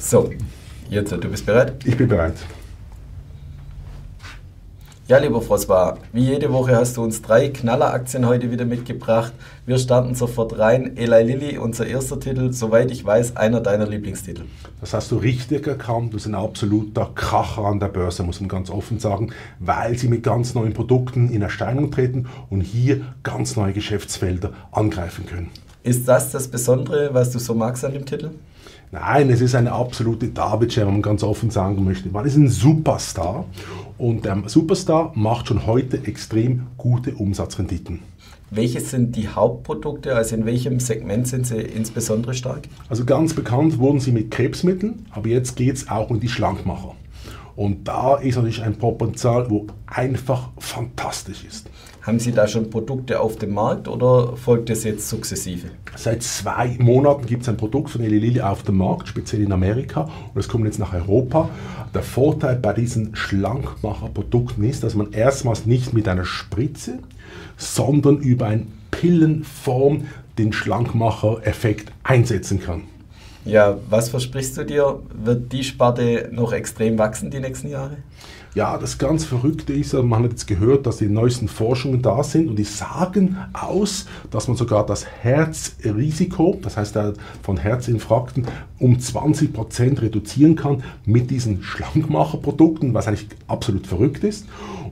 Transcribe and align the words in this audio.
So, 0.00 0.30
jetzt, 0.88 1.12
du 1.12 1.28
bist 1.28 1.44
bereit? 1.44 1.74
Ich 1.84 1.94
bin 1.94 2.08
bereit. 2.08 2.34
Ja, 5.06 5.18
lieber 5.18 5.42
Frosbar, 5.42 5.98
wie 6.12 6.24
jede 6.24 6.50
Woche 6.52 6.74
hast 6.74 6.96
du 6.96 7.02
uns 7.02 7.20
drei 7.20 7.48
Knalleraktien 7.50 8.26
heute 8.26 8.50
wieder 8.50 8.64
mitgebracht. 8.64 9.32
Wir 9.66 9.78
starten 9.78 10.14
sofort 10.14 10.58
rein. 10.58 10.96
Eli 10.96 11.22
Lilly, 11.22 11.58
unser 11.58 11.86
erster 11.86 12.18
Titel, 12.18 12.50
soweit 12.52 12.90
ich 12.90 13.04
weiß, 13.04 13.36
einer 13.36 13.60
deiner 13.60 13.86
Lieblingstitel. 13.86 14.44
Das 14.80 14.94
hast 14.94 15.10
du 15.10 15.16
richtig 15.18 15.66
erkannt. 15.66 16.12
Du 16.12 16.16
bist 16.16 16.26
ein 16.26 16.34
absoluter 16.34 17.10
Kracher 17.14 17.66
an 17.66 17.78
der 17.78 17.88
Börse, 17.88 18.22
muss 18.22 18.40
man 18.40 18.48
ganz 18.48 18.70
offen 18.70 19.00
sagen, 19.00 19.32
weil 19.58 19.98
sie 19.98 20.08
mit 20.08 20.22
ganz 20.22 20.54
neuen 20.54 20.72
Produkten 20.72 21.28
in 21.28 21.42
Erscheinung 21.42 21.90
treten 21.90 22.26
und 22.48 22.62
hier 22.62 23.02
ganz 23.22 23.54
neue 23.54 23.74
Geschäftsfelder 23.74 24.52
angreifen 24.72 25.26
können. 25.26 25.50
Ist 25.82 26.08
das 26.08 26.30
das 26.30 26.48
Besondere, 26.48 27.12
was 27.12 27.30
du 27.30 27.38
so 27.38 27.54
magst 27.54 27.84
an 27.84 27.92
dem 27.92 28.06
Titel? 28.06 28.30
Nein, 28.92 29.30
es 29.30 29.40
ist 29.40 29.54
eine 29.54 29.70
absolute 29.70 30.28
David-Share, 30.28 30.86
wenn 30.86 30.94
man 30.94 31.02
ganz 31.02 31.22
offen 31.22 31.50
sagen 31.50 31.84
möchte. 31.84 32.08
Man 32.08 32.26
ist 32.26 32.34
ein 32.34 32.48
Superstar 32.48 33.44
und 33.98 34.24
der 34.24 34.42
Superstar 34.46 35.12
macht 35.14 35.46
schon 35.46 35.64
heute 35.64 36.04
extrem 36.08 36.66
gute 36.76 37.14
Umsatzrenditen. 37.14 38.00
Welche 38.50 38.80
sind 38.80 39.14
die 39.14 39.28
Hauptprodukte, 39.28 40.16
also 40.16 40.34
in 40.34 40.44
welchem 40.44 40.80
Segment 40.80 41.28
sind 41.28 41.46
sie 41.46 41.60
insbesondere 41.60 42.34
stark? 42.34 42.62
Also 42.88 43.04
ganz 43.04 43.32
bekannt 43.32 43.78
wurden 43.78 44.00
sie 44.00 44.10
mit 44.10 44.32
Krebsmitteln, 44.32 45.06
aber 45.12 45.28
jetzt 45.28 45.54
geht 45.54 45.76
es 45.76 45.88
auch 45.88 46.10
um 46.10 46.18
die 46.18 46.28
Schlankmacher. 46.28 46.96
Und 47.54 47.86
da 47.86 48.16
ist 48.16 48.34
natürlich 48.34 48.64
ein 48.64 48.74
Potenzial, 48.74 49.48
wo 49.50 49.68
einfach 49.86 50.48
fantastisch 50.58 51.44
ist. 51.44 51.70
Haben 52.02 52.18
Sie 52.18 52.32
da 52.32 52.48
schon 52.48 52.70
Produkte 52.70 53.20
auf 53.20 53.36
dem 53.36 53.52
Markt 53.52 53.86
oder 53.86 54.34
folgt 54.34 54.70
das 54.70 54.84
jetzt 54.84 55.06
sukzessive? 55.06 55.68
Seit 55.96 56.22
zwei 56.22 56.78
Monaten 56.78 57.26
gibt 57.26 57.42
es 57.42 57.48
ein 57.50 57.58
Produkt 57.58 57.90
von 57.90 58.00
Eli 58.00 58.18
Lilly 58.18 58.40
auf 58.40 58.62
dem 58.62 58.78
Markt, 58.78 59.08
speziell 59.08 59.42
in 59.42 59.52
Amerika, 59.52 60.08
und 60.32 60.40
es 60.40 60.48
kommt 60.48 60.64
jetzt 60.64 60.78
nach 60.78 60.94
Europa. 60.94 61.50
Der 61.92 62.02
Vorteil 62.02 62.56
bei 62.56 62.72
diesen 62.72 63.14
Schlankmacherprodukten 63.14 64.64
ist, 64.64 64.82
dass 64.82 64.94
man 64.94 65.12
erstmals 65.12 65.66
nicht 65.66 65.92
mit 65.92 66.08
einer 66.08 66.24
Spritze, 66.24 67.00
sondern 67.58 68.16
über 68.18 68.46
eine 68.46 68.66
Pillenform 68.90 70.06
den 70.38 70.54
Schlankmacher-Effekt 70.54 71.92
einsetzen 72.02 72.62
kann. 72.62 72.84
Ja, 73.44 73.78
was 73.88 74.10
versprichst 74.10 74.56
du 74.58 74.64
dir? 74.64 75.00
Wird 75.24 75.52
die 75.52 75.64
Sparte 75.64 76.28
noch 76.32 76.52
extrem 76.52 76.98
wachsen 76.98 77.30
die 77.30 77.40
nächsten 77.40 77.68
Jahre? 77.68 77.96
Ja, 78.52 78.76
das 78.78 78.98
ganz 78.98 79.24
Verrückte 79.24 79.72
ist, 79.72 79.92
man 79.92 80.24
hat 80.24 80.32
jetzt 80.32 80.48
gehört, 80.48 80.84
dass 80.84 80.96
die 80.96 81.06
neuesten 81.06 81.46
Forschungen 81.46 82.02
da 82.02 82.24
sind 82.24 82.48
und 82.48 82.56
die 82.56 82.64
sagen 82.64 83.38
aus, 83.52 84.06
dass 84.32 84.48
man 84.48 84.56
sogar 84.56 84.84
das 84.84 85.06
Herzrisiko, 85.06 86.58
das 86.60 86.76
heißt 86.76 86.98
von 87.42 87.56
Herzinfarkten, 87.58 88.48
um 88.80 88.96
20% 88.96 90.02
reduzieren 90.02 90.56
kann 90.56 90.82
mit 91.04 91.30
diesen 91.30 91.62
Schlankmacherprodukten, 91.62 92.92
was 92.92 93.06
eigentlich 93.06 93.28
absolut 93.46 93.86
verrückt 93.86 94.24
ist. 94.24 94.46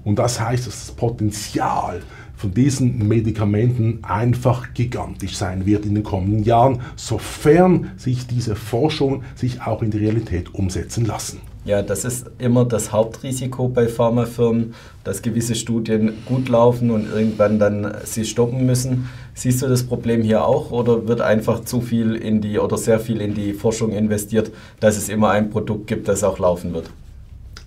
Und 0.05 0.21
das 0.21 0.41
heißt, 0.41 0.69
dass 0.69 0.87
das 0.87 0.95
Potenzial 0.95 2.03
von 2.39 2.55
diesen 2.55 3.09
Medikamenten 3.09 3.99
einfach 4.05 4.73
gigantisch 4.73 5.37
sein 5.37 5.67
wird 5.67 5.85
in 5.85 5.97
den 5.97 6.05
kommenden 6.05 6.45
Jahren, 6.45 6.81
sofern 6.95 7.91
sich 7.97 8.29
diese 8.29 8.55
Forschungen 8.55 9.25
sich 9.35 9.61
auch 9.63 9.83
in 9.83 9.91
die 9.91 9.99
Realität 9.99 10.55
umsetzen 10.55 11.05
lassen. 11.05 11.41
Ja, 11.65 11.83
das 11.83 12.05
ist 12.05 12.31
immer 12.39 12.65
das 12.65 12.93
Hauptrisiko 12.93 13.69
bei 13.69 13.89
Pharmafirmen, 13.89 14.75
dass 15.03 15.21
gewisse 15.21 15.57
Studien 15.57 16.13
gut 16.27 16.49
laufen 16.49 16.93
und 16.93 17.11
irgendwann 17.13 17.59
dann 17.59 17.93
sie 18.05 18.25
stoppen 18.25 18.65
müssen. 18.65 19.09
Siehst 19.35 19.61
du 19.61 19.67
das 19.67 19.83
Problem 19.83 20.23
hier 20.23 20.45
auch 20.45 20.71
oder 20.71 21.09
wird 21.09 21.21
einfach 21.21 21.65
zu 21.65 21.81
viel 21.81 22.15
in 22.15 22.41
die 22.41 22.61
oder 22.61 22.79
sehr 22.79 23.01
viel 23.01 23.21
in 23.21 23.35
die 23.35 23.53
Forschung 23.53 23.91
investiert, 23.91 24.53
dass 24.79 24.97
es 24.97 25.09
immer 25.09 25.31
ein 25.31 25.51
Produkt 25.51 25.89
gibt, 25.89 26.07
das 26.07 26.23
auch 26.23 26.39
laufen 26.39 26.73
wird? 26.73 26.89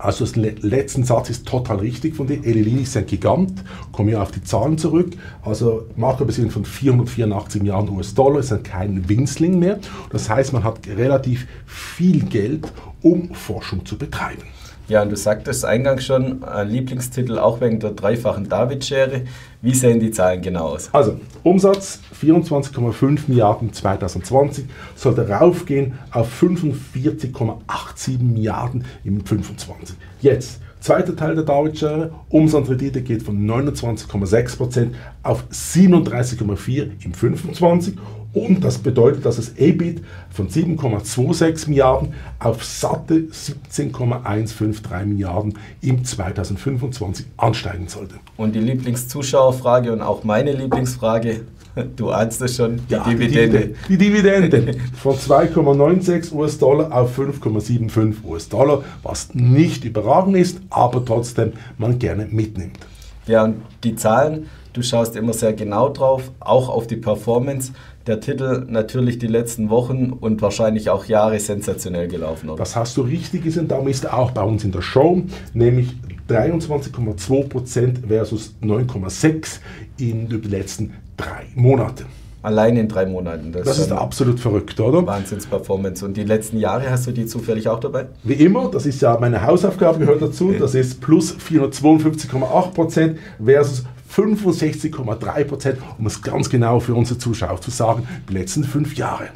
Also 0.02 0.25
der 0.25 0.53
letzte 0.61 1.03
Satz 1.03 1.30
ist 1.30 1.45
total 1.47 1.77
richtig 1.77 2.16
von 2.16 2.25
dir. 2.25 2.44
Eli 2.44 2.61
Lilly 2.63 2.83
ist 2.83 2.97
ein 2.97 3.05
Gigant. 3.05 3.63
Kommen 3.91 4.09
wir 4.09 4.21
auf 4.21 4.31
die 4.31 4.43
Zahlen 4.43 4.77
zurück. 4.77 5.13
Also 5.43 5.86
Marktkapitalisierung 5.95 6.52
von 6.52 6.65
484 6.65 7.61
Milliarden 7.61 7.95
US-Dollar 7.95 8.39
ist 8.39 8.52
dann 8.52 8.64
kein 8.64 9.08
Winzling 9.08 9.59
mehr. 9.59 9.80
Das 10.09 10.27
heißt, 10.27 10.53
man 10.53 10.64
hat 10.64 10.87
relativ 10.87 11.45
viel 11.67 12.23
Geld, 12.26 12.71
um 13.03 13.33
Forschung 13.36 13.86
zu 13.86 13.98
betreiben. 13.98 14.43
Ja, 14.91 15.02
und 15.03 15.09
du 15.09 15.15
sagtest 15.15 15.63
eingangs 15.63 16.03
schon, 16.05 16.43
ein 16.43 16.67
Lieblingstitel 16.67 17.39
auch 17.39 17.61
wegen 17.61 17.79
der 17.79 17.91
dreifachen 17.91 18.49
David-Schere. 18.49 19.21
Wie 19.61 19.73
sehen 19.73 20.02
die 20.02 20.11
Zahlen 20.11 20.41
genau 20.41 20.65
aus? 20.65 20.89
Also, 20.91 21.17
Umsatz 21.43 22.02
24,5 22.21 23.21
Milliarden 23.27 23.71
2020 23.71 24.65
sollte 24.97 25.29
raufgehen 25.29 25.93
auf 26.11 26.27
45,87 26.41 28.19
Milliarden 28.19 28.83
im 29.05 29.25
25. 29.25 29.95
Jetzt, 30.19 30.59
zweiter 30.81 31.15
Teil 31.15 31.35
der 31.35 31.45
David-Schere, 31.45 32.11
Umsatzrendite 32.27 33.02
geht 33.02 33.23
von 33.23 33.49
29,6% 33.49 34.89
auf 35.23 35.45
37,4% 35.49 36.89
im 37.05 37.13
25 37.13 37.95
und 38.33 38.64
das 38.64 38.77
bedeutet, 38.77 39.25
dass 39.25 39.36
das 39.36 39.58
EBIT 39.58 40.02
von 40.30 40.47
7,26 40.47 41.67
Milliarden 41.69 42.14
auf 42.39 42.64
satte 42.64 43.25
17,153 43.30 45.05
Milliarden 45.05 45.58
im 45.81 46.05
2025 46.05 47.25
ansteigen 47.36 47.87
sollte. 47.89 48.15
Und 48.37 48.55
die 48.55 48.59
Lieblingszuschauerfrage 48.59 49.91
und 49.91 50.02
auch 50.02 50.23
meine 50.23 50.53
Lieblingsfrage, 50.53 51.41
du 51.97 52.11
ahnst 52.11 52.41
es 52.41 52.55
schon, 52.55 52.80
die 52.89 52.93
ja, 52.93 53.03
Dividende. 53.03 53.73
Die 53.89 53.97
Dividende, 53.97 54.49
die 54.49 54.65
Dividende 54.65 54.89
von 54.95 55.15
2,96 55.15 56.33
US-Dollar 56.33 56.91
auf 56.93 57.17
5,75 57.17 58.23
US-Dollar, 58.23 58.83
was 59.03 59.33
nicht 59.33 59.83
überragend 59.83 60.37
ist, 60.37 60.61
aber 60.70 61.03
trotzdem 61.03 61.52
man 61.77 61.99
gerne 61.99 62.27
mitnimmt. 62.31 62.80
Ja, 63.27 63.43
und 63.43 63.61
die 63.83 63.95
Zahlen, 63.95 64.47
du 64.73 64.82
schaust 64.82 65.15
immer 65.15 65.33
sehr 65.33 65.54
genau 65.54 65.89
drauf, 65.89 66.32
auch 66.39 66.70
auf 66.70 66.87
die 66.87 66.95
Performance 66.95 67.73
der 68.08 68.20
Titel 68.20 68.65
natürlich 68.67 69.20
die 69.20 69.27
letzten 69.27 69.70
Wochen 69.70 70.11
und 70.11 70.42
wahrscheinlich 70.42 70.89
auch 70.89 71.05
Jahre 71.05 71.39
sensationell 71.39 72.08
gelaufen. 72.08 72.49
Oder? 72.49 72.59
Das 72.59 72.76
hast 72.76 72.98
du 72.98 73.02
richtig 73.02 73.43
gesehen, 73.43 73.67
darum 73.67 73.87
ist 73.87 74.05
er 74.05 74.17
auch 74.17 74.32
bei 74.32 74.43
uns 74.43 74.64
in 74.64 74.71
der 74.71 74.82
Show, 74.82 75.21
nämlich 75.54 75.95
23,2% 76.30 78.08
versus 78.08 78.55
9,6% 78.64 79.59
in 79.98 80.30
den 80.30 80.43
letzten 80.43 80.93
drei 81.17 81.45
Monaten. 81.55 82.05
Allein 82.43 82.76
in 82.76 82.88
drei 82.88 83.05
Monaten. 83.05 83.52
Das, 83.52 83.65
das 83.65 83.77
ist 83.77 83.92
absolut 83.92 84.39
verrückt, 84.39 84.80
oder? 84.80 85.05
Wahnsinns-Performance. 85.05 86.03
Und 86.03 86.17
die 86.17 86.23
letzten 86.23 86.58
Jahre 86.58 86.89
hast 86.89 87.05
du 87.05 87.11
die 87.11 87.27
zufällig 87.27 87.67
auch 87.67 87.80
dabei? 87.80 88.08
Wie 88.23 88.33
immer, 88.33 88.71
das 88.71 88.88
ist 88.88 88.99
ja 88.99 89.15
meine 89.20 89.45
Hausaufgabe, 89.45 89.99
gehört 89.99 90.23
dazu. 90.23 90.52
Das 90.58 90.73
ist 90.73 91.02
plus 91.02 91.36
452,8% 91.38 93.15
versus 93.43 93.83
65,3 94.14 95.44
Prozent, 95.45 95.80
um 95.98 96.05
es 96.05 96.22
ganz 96.22 96.49
genau 96.49 96.80
für 96.80 96.94
unsere 96.94 97.17
Zuschauer 97.17 97.61
zu 97.61 97.72
sagen, 97.72 98.08
die 98.30 98.33
letzten 98.33 98.64
fünf 98.64 98.95
Jahre. 98.95 99.30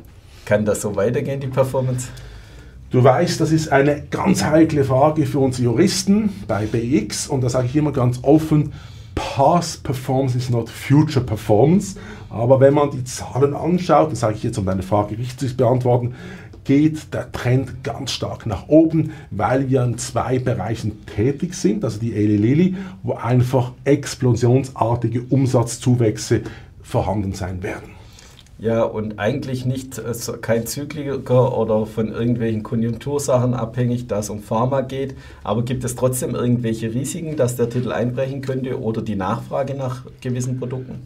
Kann 0.45 0.65
das 0.65 0.81
so 0.81 0.95
weitergehen, 0.95 1.39
die 1.39 1.47
Performance? 1.47 2.07
Du 2.91 3.03
weißt, 3.03 3.41
das 3.41 3.51
ist 3.51 3.71
eine 3.71 4.03
ganz 4.09 4.43
heikle 4.43 4.83
Frage 4.83 5.25
für 5.25 5.39
uns 5.39 5.57
Juristen 5.57 6.29
bei 6.47 6.65
BX 6.65 7.27
und 7.27 7.41
da 7.41 7.49
sage 7.49 7.67
ich 7.67 7.75
immer 7.75 7.91
ganz 7.91 8.19
offen, 8.21 8.73
Past 9.15 9.83
Performance 9.83 10.37
is 10.37 10.49
not 10.49 10.69
Future 10.69 11.23
Performance. 11.25 11.97
Aber 12.29 12.59
wenn 12.59 12.73
man 12.73 12.91
die 12.91 13.03
Zahlen 13.05 13.55
anschaut, 13.55 14.11
das 14.11 14.19
sage 14.19 14.35
ich 14.35 14.43
jetzt, 14.43 14.57
um 14.57 14.65
deine 14.65 14.83
Frage 14.83 15.17
richtig 15.17 15.49
zu 15.49 15.55
beantworten, 15.55 16.15
geht 16.65 17.13
der 17.13 17.31
Trend 17.31 17.83
ganz 17.83 18.11
stark 18.11 18.45
nach 18.45 18.67
oben, 18.67 19.13
weil 19.31 19.69
wir 19.69 19.83
in 19.83 19.97
zwei 19.97 20.39
Bereichen 20.39 21.05
tätig 21.05 21.53
sind, 21.53 21.85
also 21.85 21.99
die 21.99 22.13
Eli 22.13 22.75
wo 23.03 23.13
einfach 23.13 23.71
explosionsartige 23.85 25.23
Umsatzzuwächse 25.29 26.41
vorhanden 26.83 27.33
sein 27.33 27.63
werden. 27.63 27.95
Ja, 28.57 28.83
und 28.83 29.19
eigentlich 29.19 29.65
nicht 29.65 29.97
äh, 29.97 30.13
kein 30.39 30.65
Zykliker 30.65 31.57
oder 31.57 31.85
von 31.85 32.07
irgendwelchen 32.07 32.63
Konjunktursachen 32.63 33.53
abhängig, 33.53 34.07
da 34.07 34.19
es 34.19 34.29
um 34.29 34.41
Pharma 34.41 34.81
geht. 34.81 35.15
Aber 35.43 35.63
gibt 35.63 35.83
es 35.83 35.95
trotzdem 35.95 36.35
irgendwelche 36.35 36.93
Risiken, 36.93 37.35
dass 37.35 37.57
der 37.57 37.69
Titel 37.69 37.91
einbrechen 37.91 38.41
könnte 38.41 38.79
oder 38.81 39.01
die 39.01 39.17
Nachfrage 39.17 39.75
nach 39.75 40.05
gewissen 40.21 40.57
Produkten? 40.57 41.05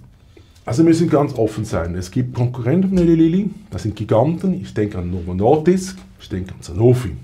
Also 0.66 0.84
wir 0.84 0.90
müssen 0.90 1.10
ganz 1.10 1.34
offen 1.34 1.66
sein. 1.66 1.96
Es 1.96 2.12
gibt 2.12 2.36
Konkurrenten 2.36 2.90
von 2.90 2.98
Eli 2.98 3.16
Lilly, 3.16 3.50
das 3.72 3.84
sind 3.84 3.96
Giganten. 3.96 4.54
Ich 4.62 4.74
denke 4.74 5.00
an 5.00 5.10
Novo 5.10 5.34
Nordisk, 5.34 5.98
ich 6.22 6.30
denke 6.30 6.52
an 6.54 6.62
Sanofi. 6.62 7.16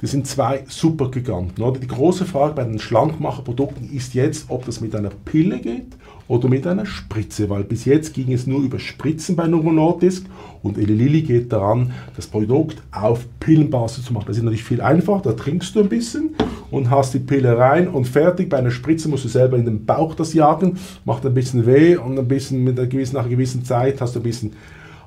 Das 0.00 0.12
sind 0.12 0.28
zwei 0.28 0.62
super 0.68 1.10
Giganten. 1.10 1.62
Oder? 1.62 1.80
Die 1.80 1.88
große 1.88 2.24
Frage 2.24 2.54
bei 2.54 2.64
den 2.64 2.78
Schlankmacherprodukten 2.78 3.90
ist 3.92 4.14
jetzt, 4.14 4.46
ob 4.48 4.64
das 4.64 4.80
mit 4.80 4.94
einer 4.94 5.10
Pille 5.24 5.58
geht 5.58 5.96
oder 6.28 6.48
mit 6.48 6.66
einer 6.66 6.86
Spritze, 6.86 7.50
weil 7.50 7.64
bis 7.64 7.84
jetzt 7.84 8.14
ging 8.14 8.32
es 8.32 8.46
nur 8.46 8.60
über 8.60 8.78
Spritzen 8.78 9.34
bei 9.34 9.48
Novo 9.48 9.72
Nordisk 9.72 10.26
und 10.62 10.78
Eli 10.78 10.94
Lilly 10.94 11.22
geht 11.22 11.52
daran, 11.52 11.92
das 12.14 12.26
Produkt 12.26 12.82
auf 12.92 13.26
Pillenbasis 13.40 14.04
zu 14.04 14.12
machen. 14.12 14.26
Das 14.28 14.36
ist 14.36 14.42
natürlich 14.42 14.62
viel 14.62 14.80
einfacher, 14.80 15.22
da 15.22 15.32
trinkst 15.32 15.74
du 15.74 15.80
ein 15.80 15.88
bisschen 15.88 16.36
und 16.70 16.90
hast 16.90 17.14
die 17.14 17.18
Pille 17.18 17.56
rein 17.56 17.88
und 17.88 18.06
fertig. 18.06 18.50
Bei 18.50 18.58
einer 18.58 18.70
Spritze 18.70 19.08
musst 19.08 19.24
du 19.24 19.28
selber 19.28 19.56
in 19.56 19.64
den 19.64 19.86
Bauch 19.86 20.14
das 20.14 20.34
jagen, 20.34 20.78
macht 21.04 21.24
ein 21.24 21.34
bisschen 21.34 21.66
weh 21.66 21.96
und 21.96 22.18
ein 22.18 22.28
bisschen 22.28 22.62
mit 22.62 22.78
einer 22.78 22.88
gewissen, 22.88 23.14
nach 23.14 23.22
einer 23.22 23.30
gewissen 23.30 23.64
Zeit 23.64 24.00
hast 24.00 24.14
du 24.14 24.20
ein 24.20 24.24
bisschen 24.24 24.52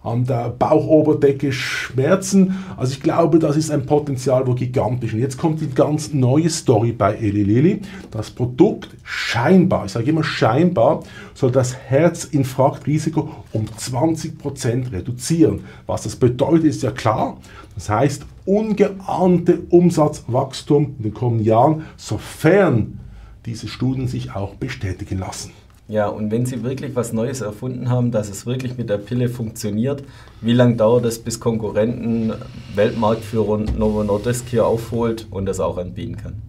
an 0.03 0.25
der 0.25 0.49
Bauchoberdecke 0.49 1.51
Schmerzen. 1.51 2.63
Also 2.75 2.93
ich 2.93 3.01
glaube, 3.01 3.37
das 3.37 3.55
ist 3.55 3.69
ein 3.69 3.85
Potenzial, 3.85 4.47
wo 4.47 4.55
gigantisch. 4.55 5.13
Und 5.13 5.19
jetzt 5.19 5.37
kommt 5.37 5.61
die 5.61 5.69
ganz 5.69 6.11
neue 6.11 6.49
Story 6.49 6.91
bei 6.91 7.15
Eli 7.15 7.43
Lilly. 7.43 7.81
Das 8.09 8.31
Produkt 8.31 8.89
scheinbar, 9.03 9.85
ich 9.85 9.91
sage 9.91 10.09
immer 10.09 10.23
scheinbar, 10.23 11.03
soll 11.35 11.51
das 11.51 11.75
Herzinfarktrisiko 11.75 13.29
um 13.51 13.65
20% 13.65 14.91
reduzieren. 14.91 15.61
Was 15.85 16.03
das 16.03 16.15
bedeutet, 16.15 16.65
ist 16.65 16.81
ja 16.81 16.91
klar. 16.91 17.37
Das 17.75 17.89
heißt, 17.89 18.25
ungeahnte 18.45 19.59
Umsatzwachstum 19.69 20.95
in 20.97 21.03
den 21.03 21.13
kommenden 21.13 21.45
Jahren, 21.45 21.83
sofern 21.95 22.99
diese 23.45 23.67
Studien 23.67 24.07
sich 24.07 24.35
auch 24.35 24.55
bestätigen 24.55 25.19
lassen. 25.19 25.51
Ja, 25.91 26.07
und 26.07 26.31
wenn 26.31 26.45
Sie 26.45 26.63
wirklich 26.63 26.95
was 26.95 27.11
Neues 27.11 27.41
erfunden 27.41 27.89
haben, 27.89 28.11
dass 28.11 28.29
es 28.29 28.45
wirklich 28.45 28.77
mit 28.77 28.89
der 28.89 28.97
Pille 28.97 29.27
funktioniert, 29.27 30.05
wie 30.39 30.53
lange 30.53 30.77
dauert 30.77 31.03
es, 31.03 31.19
bis 31.19 31.41
Konkurrenten, 31.41 32.31
Weltmarktführer 32.75 33.57
Novo 33.57 34.01
Nordisk 34.01 34.47
hier 34.47 34.65
aufholt 34.65 35.27
und 35.31 35.47
das 35.47 35.59
auch 35.59 35.77
anbieten 35.77 36.15
kann? 36.15 36.41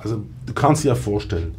Also 0.00 0.24
du 0.46 0.52
kannst 0.52 0.82
dir 0.82 0.88
ja 0.88 0.94
vorstellen, 0.96 1.54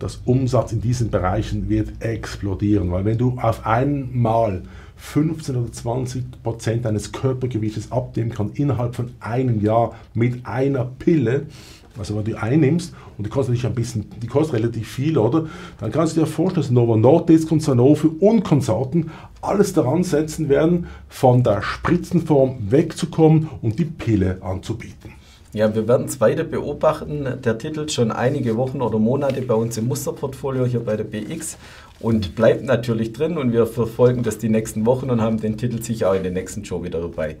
das 0.00 0.22
Umsatz 0.24 0.72
in 0.72 0.80
diesen 0.80 1.08
Bereichen 1.08 1.68
wird 1.68 2.02
explodieren, 2.02 2.90
weil 2.90 3.04
wenn 3.04 3.16
du 3.16 3.38
auf 3.40 3.64
einmal 3.64 4.62
15 4.96 5.54
oder 5.54 5.70
20 5.70 6.42
Prozent 6.42 6.84
deines 6.84 7.12
Körpergewichtes 7.12 7.92
abnehmen 7.92 8.30
kannst 8.30 8.58
innerhalb 8.58 8.96
von 8.96 9.12
einem 9.20 9.60
Jahr 9.60 9.94
mit 10.14 10.44
einer 10.44 10.84
Pille, 10.84 11.46
also 11.98 12.16
wenn 12.16 12.24
du 12.24 12.40
einnimmst 12.40 12.94
und 13.16 13.26
die 13.26 13.30
kostet 13.30 13.54
natürlich 13.54 13.66
ein 13.66 13.74
bisschen, 13.74 14.10
die 14.20 14.26
kostet 14.26 14.60
relativ 14.60 14.88
viel, 14.88 15.16
oder? 15.18 15.46
Dann 15.80 15.92
kannst 15.92 16.16
du 16.16 16.20
dir 16.20 16.26
vorstellen, 16.26 16.62
dass 16.62 16.70
Novo 16.70 16.96
Nordisk 16.96 17.52
und 17.52 17.62
Sanofi 17.62 18.08
und 18.20 18.42
Konsorten 18.42 19.10
alles 19.40 19.72
daran 19.72 20.02
setzen 20.02 20.48
werden, 20.48 20.86
von 21.08 21.42
der 21.42 21.62
Spritzenform 21.62 22.58
wegzukommen 22.70 23.48
und 23.62 23.78
die 23.78 23.84
Pille 23.84 24.38
anzubieten. 24.42 25.12
Ja, 25.54 25.72
wir 25.72 25.86
werden 25.86 26.06
es 26.06 26.20
weiter 26.20 26.42
beobachten. 26.42 27.28
Der 27.44 27.58
Titel 27.58 27.88
schon 27.88 28.10
einige 28.10 28.56
Wochen 28.56 28.82
oder 28.82 28.98
Monate 28.98 29.40
bei 29.42 29.54
uns 29.54 29.78
im 29.78 29.86
Musterportfolio 29.86 30.64
hier 30.64 30.80
bei 30.80 30.96
der 30.96 31.04
BX 31.04 31.58
und 32.00 32.34
bleibt 32.34 32.64
natürlich 32.64 33.12
drin 33.12 33.38
und 33.38 33.52
wir 33.52 33.66
verfolgen 33.66 34.22
das 34.22 34.38
die 34.38 34.48
nächsten 34.48 34.86
Wochen 34.86 35.10
und 35.10 35.20
haben 35.20 35.40
den 35.40 35.56
Titel 35.56 35.82
sicher 35.82 36.10
auch 36.10 36.14
in 36.14 36.22
der 36.22 36.32
nächsten 36.32 36.64
Show 36.64 36.82
wieder 36.82 37.00
dabei. 37.00 37.36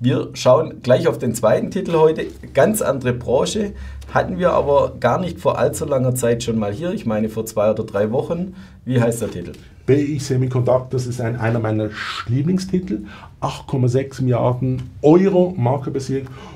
Wir 0.00 0.30
schauen 0.34 0.82
gleich 0.82 1.06
auf 1.06 1.18
den 1.18 1.32
zweiten 1.32 1.70
Titel 1.70 1.92
heute. 1.92 2.26
Ganz 2.54 2.82
andere 2.82 3.12
Branche. 3.12 3.72
Hatten 4.12 4.36
wir 4.36 4.50
aber 4.50 4.96
gar 4.98 5.20
nicht 5.20 5.38
vor 5.38 5.58
allzu 5.58 5.84
langer 5.84 6.16
Zeit 6.16 6.42
schon 6.42 6.58
mal 6.58 6.72
hier. 6.72 6.92
Ich 6.92 7.06
meine 7.06 7.28
vor 7.28 7.46
zwei 7.46 7.70
oder 7.70 7.84
drei 7.84 8.10
Wochen. 8.10 8.56
Wie 8.84 9.00
heißt 9.00 9.22
der 9.22 9.30
Titel? 9.30 9.52
BI 9.86 10.18
Semiconductors 10.18 11.06
ist 11.06 11.20
ein, 11.20 11.36
einer 11.36 11.60
meiner 11.60 11.90
Lieblingstitel. 12.26 13.04
8,6 13.40 14.22
Milliarden 14.22 14.90
Euro 15.02 15.54
Marke 15.56 15.92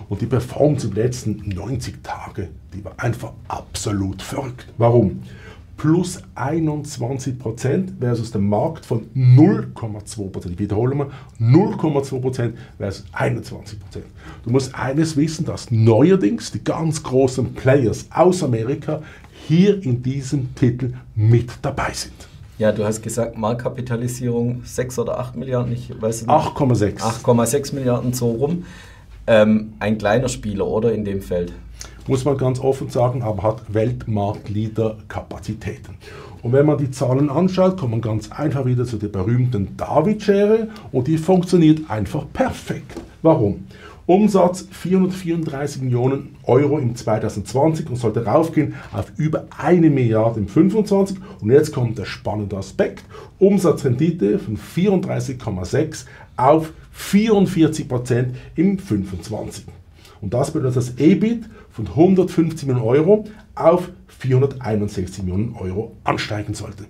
und 0.08 0.20
die 0.20 0.26
Performance 0.26 0.88
in 0.88 0.94
den 0.94 1.04
letzten 1.04 1.48
90 1.48 2.02
Tagen, 2.02 2.48
die 2.74 2.84
war 2.84 2.94
einfach 2.96 3.32
absolut 3.46 4.22
verrückt. 4.22 4.66
Warum? 4.76 5.22
Plus 5.76 6.22
21% 6.34 7.98
versus 8.00 8.30
der 8.30 8.40
Markt 8.40 8.86
von 8.86 9.06
0,2 9.14 10.50
Ich 10.50 10.58
wiederhole 10.58 10.94
mal, 10.94 11.10
0,2% 11.40 12.52
versus 12.78 13.04
21% 13.12 13.74
Du 14.44 14.50
musst 14.50 14.74
eines 14.74 15.16
wissen, 15.16 15.44
dass 15.44 15.70
neuerdings 15.70 16.52
die 16.52 16.64
ganz 16.64 17.02
großen 17.02 17.54
Players 17.54 18.06
aus 18.10 18.42
Amerika 18.42 19.02
hier 19.46 19.82
in 19.82 20.02
diesem 20.02 20.54
Titel 20.54 20.94
mit 21.14 21.50
dabei 21.62 21.92
sind. 21.92 22.14
Ja, 22.58 22.72
du 22.72 22.84
hast 22.84 23.02
gesagt, 23.02 23.36
Marktkapitalisierung 23.36 24.62
6 24.64 24.98
oder 24.98 25.18
8 25.18 25.36
Milliarden, 25.36 25.72
ich 25.72 25.90
weiß 26.00 26.22
nicht. 26.22 26.30
8,6. 26.30 27.00
8,6 27.00 27.74
Milliarden 27.74 28.14
so 28.14 28.30
rum. 28.30 28.64
Ähm, 29.26 29.74
ein 29.78 29.98
kleiner 29.98 30.28
Spieler, 30.28 30.66
oder 30.66 30.92
in 30.92 31.04
dem 31.04 31.20
Feld? 31.20 31.52
Muss 32.06 32.24
man 32.24 32.36
ganz 32.36 32.60
offen 32.60 32.90
sagen, 32.90 33.22
aber 33.22 33.42
hat 33.42 33.62
Weltmarktleader-Kapazitäten. 33.72 35.96
Und 36.42 36.52
wenn 36.52 36.66
man 36.66 36.76
die 36.78 36.90
Zahlen 36.90 37.30
anschaut, 37.30 37.76
kommt 37.76 37.92
man 37.92 38.00
ganz 38.00 38.30
einfach 38.30 38.64
wieder 38.66 38.84
zu 38.84 38.98
der 38.98 39.08
berühmten 39.08 39.76
David-Schere 39.76 40.68
und 40.92 41.08
die 41.08 41.18
funktioniert 41.18 41.90
einfach 41.90 42.24
perfekt. 42.32 43.00
Warum? 43.22 43.64
Umsatz 44.06 44.68
434 44.70 45.82
Millionen 45.82 46.36
Euro 46.44 46.78
im 46.78 46.94
2020 46.94 47.90
und 47.90 47.96
sollte 47.96 48.24
raufgehen 48.24 48.74
auf 48.92 49.10
über 49.16 49.46
eine 49.58 49.90
Milliarde 49.90 50.38
im 50.38 50.46
25. 50.46 51.16
Und 51.40 51.50
jetzt 51.50 51.72
kommt 51.72 51.98
der 51.98 52.04
spannende 52.04 52.56
Aspekt. 52.56 53.04
Umsatzrendite 53.40 54.38
von 54.38 54.56
34,6 54.56 56.04
auf 56.36 56.72
44 56.92 57.88
Prozent 57.88 58.36
im 58.54 58.78
25. 58.78 59.64
Und 60.20 60.32
das 60.32 60.52
bedeutet, 60.52 60.76
dass 60.76 60.86
das 60.86 60.98
EBIT 60.98 61.46
von 61.76 61.88
150 61.88 62.66
Millionen 62.66 62.86
Euro 62.88 63.24
auf 63.54 63.90
461 64.08 65.24
Millionen 65.24 65.54
Euro 65.56 65.94
ansteigen 66.04 66.54
sollte. 66.54 66.86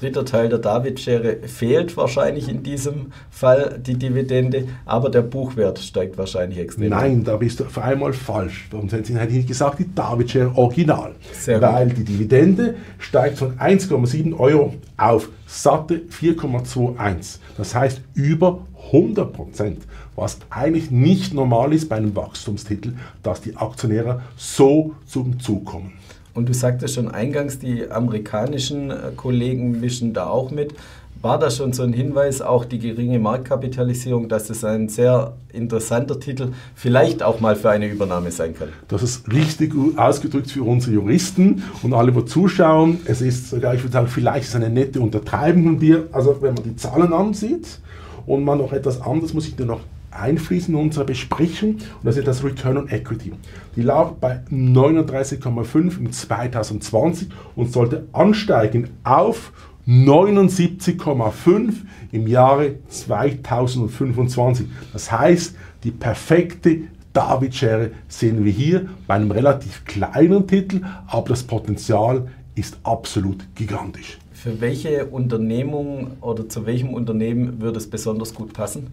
Dritter 0.00 0.24
Teil 0.24 0.48
der 0.48 0.58
David-Schere 0.58 1.46
fehlt 1.46 1.94
wahrscheinlich 1.96 2.48
in 2.48 2.62
diesem 2.62 3.12
Fall 3.30 3.78
die 3.84 3.98
Dividende, 3.98 4.66
aber 4.86 5.10
der 5.10 5.20
Buchwert 5.20 5.78
steigt 5.78 6.16
wahrscheinlich 6.16 6.58
extrem. 6.58 6.88
Nein, 6.88 7.22
da 7.22 7.36
bist 7.36 7.60
du 7.60 7.64
auf 7.64 7.76
einmal 7.78 8.14
falsch. 8.14 8.68
Warum 8.70 8.88
hätten 8.88 9.04
Sie 9.04 9.12
nicht 9.12 9.48
gesagt, 9.48 9.78
die 9.78 9.94
David-Schere 9.94 10.56
original? 10.56 11.14
Sehr 11.32 11.60
Weil 11.60 11.88
gut. 11.88 11.98
die 11.98 12.04
Dividende 12.04 12.76
steigt 12.98 13.36
von 13.36 13.58
1,7 13.58 14.38
Euro 14.38 14.74
auf 14.96 15.28
satte 15.46 16.00
4,21. 16.10 17.38
Das 17.58 17.74
heißt 17.74 18.00
über 18.14 18.66
100 18.92 19.32
Prozent 19.32 19.82
was 20.20 20.36
eigentlich 20.50 20.90
nicht 20.90 21.32
normal 21.32 21.72
ist 21.72 21.88
bei 21.88 21.96
einem 21.96 22.14
Wachstumstitel, 22.14 22.92
dass 23.22 23.40
die 23.40 23.56
Aktionäre 23.56 24.22
so 24.36 24.94
zum 25.06 25.40
Zug 25.40 25.64
kommen. 25.64 25.92
Und 26.34 26.48
du 26.48 26.54
sagtest 26.54 26.94
schon 26.94 27.08
eingangs, 27.08 27.58
die 27.58 27.90
amerikanischen 27.90 28.90
äh, 28.90 28.94
Kollegen 29.16 29.80
mischen 29.80 30.12
da 30.12 30.26
auch 30.26 30.50
mit. 30.50 30.74
War 31.22 31.38
das 31.38 31.58
schon 31.58 31.74
so 31.74 31.82
ein 31.82 31.92
Hinweis, 31.92 32.40
auch 32.40 32.64
die 32.64 32.78
geringe 32.78 33.18
Marktkapitalisierung, 33.18 34.30
dass 34.30 34.48
es 34.48 34.64
ein 34.64 34.88
sehr 34.88 35.34
interessanter 35.52 36.18
Titel 36.18 36.52
vielleicht 36.74 37.22
auch 37.22 37.40
mal 37.40 37.56
für 37.56 37.68
eine 37.68 37.88
Übernahme 37.88 38.30
sein 38.30 38.54
kann? 38.54 38.68
Das 38.88 39.02
ist 39.02 39.30
richtig 39.30 39.74
ausgedrückt 39.98 40.50
für 40.50 40.62
unsere 40.62 40.94
Juristen 40.94 41.62
und 41.82 41.92
alle, 41.92 42.12
die 42.12 42.24
zuschauen. 42.24 43.00
Es 43.04 43.20
ist 43.20 43.50
sogar, 43.50 43.74
ich 43.74 43.82
würde 43.82 43.92
sagen, 43.92 44.06
vielleicht 44.06 44.44
ist 44.44 44.48
es 44.50 44.54
eine 44.54 44.70
nette 44.70 44.98
Untertreibung 45.00 45.64
von 45.64 45.78
dir. 45.78 46.06
Also 46.12 46.38
wenn 46.40 46.54
man 46.54 46.62
die 46.62 46.76
Zahlen 46.76 47.12
ansieht 47.12 47.80
und 48.24 48.42
man 48.42 48.56
noch 48.56 48.72
etwas 48.72 49.02
anderes 49.02 49.34
muss 49.34 49.46
ich 49.46 49.56
dir 49.56 49.66
noch 49.66 49.80
einfließen 50.10 50.74
in 50.74 50.80
unsere 50.80 51.04
Besprechung 51.04 51.74
und 51.74 52.04
das 52.04 52.16
ist 52.16 52.26
das 52.26 52.44
Return 52.44 52.76
on 52.76 52.88
Equity. 52.88 53.32
Die 53.76 53.82
lag 53.82 54.12
bei 54.12 54.40
39,5 54.50 55.98
im 55.98 56.12
2020 56.12 57.28
und 57.56 57.72
sollte 57.72 58.06
ansteigen 58.12 58.90
auf 59.04 59.52
79,5 59.86 61.72
im 62.12 62.26
Jahre 62.26 62.74
2025. 62.88 64.66
Das 64.92 65.10
heißt, 65.10 65.54
die 65.84 65.90
perfekte 65.90 66.82
David-Schere 67.12 67.90
sehen 68.08 68.44
wir 68.44 68.52
hier 68.52 68.88
bei 69.06 69.14
einem 69.14 69.30
relativ 69.30 69.84
kleinen 69.84 70.46
Titel, 70.46 70.82
aber 71.08 71.30
das 71.30 71.42
Potenzial 71.42 72.28
ist 72.54 72.78
absolut 72.84 73.38
gigantisch. 73.54 74.18
Für 74.32 74.60
welche 74.60 75.06
Unternehmung 75.06 76.12
oder 76.20 76.48
zu 76.48 76.66
welchem 76.66 76.94
Unternehmen 76.94 77.60
würde 77.60 77.78
es 77.78 77.90
besonders 77.90 78.32
gut 78.34 78.52
passen? 78.52 78.88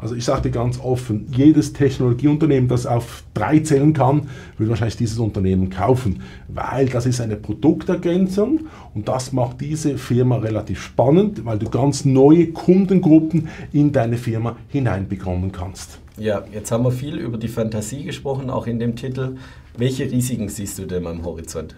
Also 0.00 0.14
ich 0.14 0.24
sage 0.24 0.42
dir 0.42 0.50
ganz 0.50 0.80
offen, 0.80 1.26
jedes 1.36 1.74
Technologieunternehmen, 1.74 2.70
das 2.70 2.86
auf 2.86 3.22
drei 3.34 3.58
zählen 3.58 3.92
kann, 3.92 4.28
will 4.56 4.70
wahrscheinlich 4.70 4.96
dieses 4.96 5.18
Unternehmen 5.18 5.68
kaufen, 5.68 6.22
weil 6.48 6.86
das 6.86 7.04
ist 7.04 7.20
eine 7.20 7.36
Produktergänzung 7.36 8.60
und 8.94 9.08
das 9.08 9.32
macht 9.32 9.60
diese 9.60 9.98
Firma 9.98 10.38
relativ 10.38 10.80
spannend, 10.80 11.44
weil 11.44 11.58
du 11.58 11.68
ganz 11.68 12.06
neue 12.06 12.46
Kundengruppen 12.46 13.48
in 13.74 13.92
deine 13.92 14.16
Firma 14.16 14.56
hineinbekommen 14.68 15.52
kannst. 15.52 15.98
Ja, 16.16 16.44
jetzt 16.50 16.72
haben 16.72 16.84
wir 16.84 16.92
viel 16.92 17.18
über 17.18 17.36
die 17.36 17.48
Fantasie 17.48 18.04
gesprochen, 18.04 18.48
auch 18.48 18.66
in 18.66 18.78
dem 18.78 18.96
Titel. 18.96 19.36
Welche 19.76 20.10
Risiken 20.10 20.48
siehst 20.48 20.78
du 20.78 20.86
denn 20.86 21.06
am 21.06 21.24
Horizont? 21.24 21.74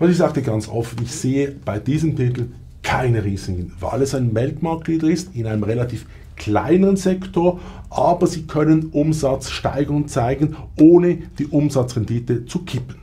Also 0.00 0.10
ich 0.10 0.16
sage 0.16 0.40
dir 0.40 0.42
ganz 0.42 0.68
offen, 0.68 1.00
ich 1.02 1.12
sehe 1.12 1.54
bei 1.64 1.78
diesem 1.78 2.16
Titel 2.16 2.46
keine 2.82 3.24
Risiken, 3.24 3.72
weil 3.78 4.02
es 4.02 4.14
ein 4.14 4.34
Weltmarktleader 4.34 5.08
ist 5.08 5.34
in 5.34 5.46
einem 5.46 5.62
relativ 5.62 6.06
kleineren 6.36 6.96
Sektor, 6.96 7.60
aber 7.90 8.26
sie 8.26 8.46
können 8.46 8.86
Umsatzsteigerung 8.86 10.08
zeigen, 10.08 10.56
ohne 10.80 11.18
die 11.38 11.46
Umsatzrendite 11.46 12.46
zu 12.46 12.60
kippen. 12.60 12.96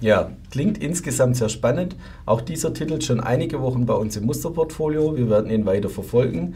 Ja, 0.00 0.30
klingt 0.50 0.78
insgesamt 0.78 1.36
sehr 1.36 1.48
spannend. 1.48 1.96
Auch 2.24 2.40
dieser 2.40 2.72
Titel 2.72 3.00
schon 3.02 3.18
einige 3.18 3.60
Wochen 3.60 3.84
bei 3.84 3.94
uns 3.94 4.16
im 4.16 4.26
Musterportfolio. 4.26 5.16
Wir 5.16 5.28
werden 5.28 5.50
ihn 5.50 5.66
weiter 5.66 5.88
verfolgen. 5.88 6.54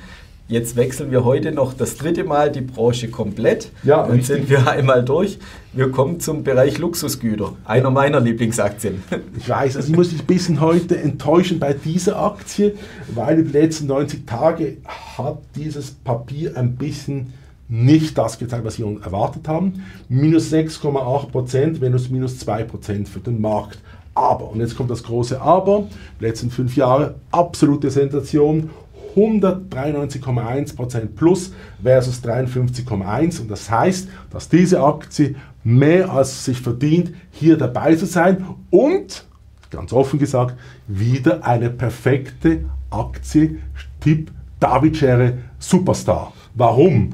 Jetzt 0.48 0.76
wechseln 0.76 1.10
wir 1.10 1.24
heute 1.24 1.52
noch 1.52 1.72
das 1.72 1.96
dritte 1.96 2.24
Mal 2.24 2.50
die 2.50 2.60
Branche 2.60 3.08
komplett. 3.08 3.70
Ja, 3.84 4.06
Dann 4.06 4.22
sind 4.22 4.50
wir 4.50 4.68
einmal 4.68 5.04
durch. 5.04 5.38
Wir 5.72 5.90
kommen 5.90 6.20
zum 6.20 6.42
Bereich 6.42 6.78
Luxusgüter, 6.78 7.54
einer 7.64 7.90
meiner 7.90 8.20
Lieblingsaktien. 8.20 9.02
Ich 9.38 9.48
weiß, 9.48 9.76
also 9.76 9.88
ich 9.90 9.96
muss 9.96 10.10
dich 10.10 10.20
ein 10.20 10.26
bisschen 10.26 10.60
heute 10.60 10.98
enttäuschen 10.98 11.58
bei 11.58 11.72
dieser 11.72 12.22
Aktie, 12.22 12.74
weil 13.14 13.38
über 13.38 13.50
die 13.50 13.58
letzten 13.58 13.86
90 13.86 14.26
Tage 14.26 14.76
hat 15.16 15.38
dieses 15.56 15.92
Papier 15.92 16.56
ein 16.56 16.76
bisschen 16.76 17.32
nicht 17.68 18.18
das 18.18 18.38
gezeigt, 18.38 18.64
was 18.64 18.78
wir 18.78 18.86
erwartet 19.02 19.48
haben. 19.48 19.82
Minus 20.08 20.52
6,8 20.52 21.30
Prozent, 21.30 21.80
Venus 21.80 22.10
minus 22.10 22.38
2 22.40 22.64
Prozent 22.64 23.08
für 23.08 23.20
den 23.20 23.40
Markt. 23.40 23.78
Aber, 24.14 24.50
und 24.50 24.60
jetzt 24.60 24.76
kommt 24.76 24.90
das 24.90 25.02
große 25.02 25.40
Aber, 25.40 25.84
die 26.20 26.24
letzten 26.24 26.50
fünf 26.50 26.76
Jahre 26.76 27.14
absolute 27.30 27.90
Sensation, 27.90 28.68
193,1% 29.16 31.06
plus 31.14 31.52
versus 31.82 32.22
53,1%. 32.22 33.40
Und 33.40 33.50
das 33.50 33.70
heißt, 33.70 34.08
dass 34.30 34.48
diese 34.48 34.82
Aktie 34.82 35.34
mehr 35.64 36.10
als 36.10 36.44
sich 36.44 36.60
verdient, 36.60 37.12
hier 37.30 37.56
dabei 37.56 37.94
zu 37.94 38.06
sein 38.06 38.44
und, 38.70 39.24
ganz 39.70 39.92
offen 39.92 40.18
gesagt, 40.18 40.56
wieder 40.88 41.46
eine 41.46 41.70
perfekte 41.70 42.64
Aktie, 42.90 43.58
Tipp 44.00 44.30
David 44.58 44.96
Schere 44.96 45.38
Superstar. 45.58 46.32
Warum? 46.54 47.10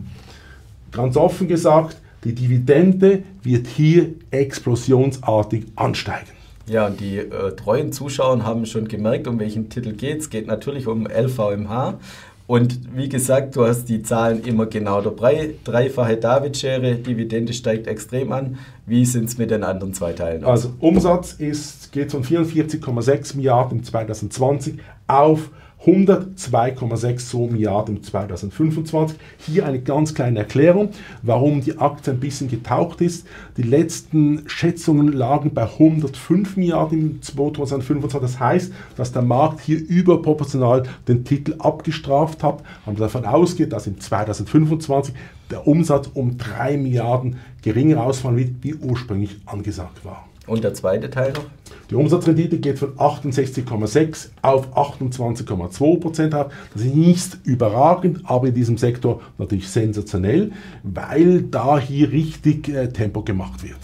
Ganz 0.90 1.17
offen 1.17 1.49
gesagt, 1.49 1.97
die 2.25 2.35
Dividende 2.35 3.23
wird 3.43 3.67
hier 3.67 4.14
explosionsartig 4.31 5.67
ansteigen. 5.76 6.38
Ja, 6.68 6.87
und 6.87 7.00
die 7.00 7.18
äh, 7.18 7.56
treuen 7.56 7.92
Zuschauer 7.92 8.44
haben 8.44 8.66
schon 8.66 8.88
gemerkt, 8.88 9.26
um 9.26 9.40
welchen 9.40 9.70
Titel 9.70 9.92
geht 9.92 10.20
es. 10.20 10.30
geht 10.30 10.46
natürlich 10.46 10.87
um 10.87 11.06
LVMH. 11.06 11.98
Und 12.46 12.96
wie 12.96 13.10
gesagt, 13.10 13.56
du 13.56 13.66
hast 13.66 13.90
die 13.90 14.02
Zahlen 14.02 14.42
immer 14.42 14.64
genau 14.64 15.02
dabei. 15.02 15.50
Dreifache 15.64 16.16
David-Schere, 16.16 16.94
Dividende 16.94 17.52
steigt 17.52 17.87
extrem 17.87 18.32
an. 18.32 18.58
Wie 18.87 19.04
sind 19.04 19.26
es 19.26 19.37
mit 19.37 19.50
den 19.50 19.62
anderen 19.62 19.92
zwei 19.92 20.14
Teilen? 20.14 20.44
Also 20.44 20.72
Umsatz 20.80 21.34
ist, 21.34 21.92
geht 21.92 22.10
von 22.10 22.25
44,6 22.25 23.37
Milliarden 23.37 23.84
2020 23.84 24.78
auf 25.06 25.50
102,6 25.85 27.50
Milliarden 27.50 28.02
2025. 28.02 29.16
Hier 29.38 29.64
eine 29.64 29.80
ganz 29.80 30.12
kleine 30.12 30.40
Erklärung, 30.40 30.90
warum 31.23 31.61
die 31.61 31.78
Aktie 31.78 32.12
ein 32.12 32.20
bisschen 32.20 32.49
getaucht 32.49 33.00
ist. 33.00 33.26
Die 33.56 33.62
letzten 33.62 34.49
Schätzungen 34.49 35.12
lagen 35.12 35.54
bei 35.54 35.62
105 35.62 36.56
Milliarden 36.56 37.23
2025. 37.23 38.20
Das 38.20 38.40
heißt, 38.40 38.73
dass 38.97 39.12
der 39.12 39.23
Markt 39.23 39.61
hier 39.61 39.78
überproportional 39.78 40.82
den 41.06 41.25
Titel 41.25 41.54
abgestraft 41.58 42.42
hat. 42.42 42.62
Man 42.85 42.97
davon 42.97 43.25
ausgeht, 43.25 43.73
dass 43.73 43.87
in 43.87 44.00
2025 44.00 45.14
der 45.50 45.66
Umsatz 45.66 46.11
um 46.12 46.37
3 46.37 46.76
Milliarden 46.76 47.37
geringer 47.62 48.02
ausfallen 48.02 48.37
wird, 48.37 48.50
wie 48.62 48.75
ursprünglich 48.75 49.38
angesagt 49.47 50.04
war. 50.04 50.28
Und 50.49 50.64
der 50.64 50.75
zweite 50.75 51.11
Teil 51.11 51.33
noch? 51.33 51.45
Die 51.90 51.95
Umsatzrendite 51.95 52.59
geht 52.59 52.78
von 52.78 52.95
68,6 52.97 54.28
auf 54.43 54.76
28,2 54.76 56.00
Prozent 56.00 56.35
auf. 56.35 56.52
Das 56.75 56.83
ist 56.83 56.95
nicht 56.95 57.38
überragend, 57.45 58.21
aber 58.25 58.49
in 58.49 58.55
diesem 58.55 58.76
Sektor 58.76 59.23
natürlich 59.38 59.69
sensationell, 59.69 60.52
weil 60.83 61.43
da 61.43 61.78
hier 61.78 62.12
richtig 62.12 62.69
äh, 62.69 62.88
Tempo 62.88 63.23
gemacht 63.23 63.62
wird. 63.62 63.78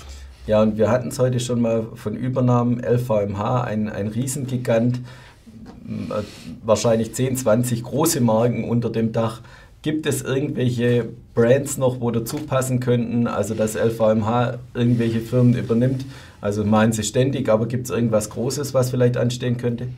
Ja, 0.47 0.61
und 0.61 0.76
wir 0.76 0.90
hatten 0.90 1.09
es 1.09 1.18
heute 1.18 1.40
schon 1.40 1.62
mal 1.62 1.87
von 1.94 2.14
Übernahmen 2.14 2.78
LVMH, 2.78 3.62
ein, 3.62 3.88
ein 3.88 4.09
Riesengigant, 4.09 4.97
äh, 4.97 6.23
wahrscheinlich 6.62 7.14
10, 7.14 7.37
20 7.37 7.83
große 7.83 8.21
Marken 8.21 8.64
unter 8.64 8.90
dem 8.90 9.12
Dach. 9.12 9.40
Gibt 9.80 10.06
es 10.06 10.21
irgendwelche 10.23 11.06
Brands 11.35 11.78
noch, 11.78 12.00
wo 12.00 12.11
dazu 12.11 12.37
passen 12.37 12.80
könnten, 12.80 13.26
also 13.26 13.54
dass 13.54 13.75
LVMH 13.75 14.59
irgendwelche 14.75 15.21
Firmen 15.21 15.56
übernimmt? 15.56 16.04
Also 16.44 16.62
meinen 16.62 16.92
Sie 16.92 17.04
ständig, 17.04 17.48
aber 17.48 17.64
gibt 17.64 17.86
es 17.86 17.90
irgendwas 17.90 18.28
Großes, 18.28 18.74
was 18.74 18.90
vielleicht 18.90 19.16
anstehen 19.16 19.56
könnte? 19.56 19.88